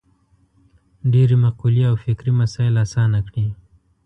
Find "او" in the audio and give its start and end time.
1.89-1.95